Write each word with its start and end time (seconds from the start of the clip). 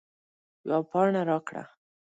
یوه 0.69 0.81
پاڼه 0.89 1.21
راکړه 1.29 1.63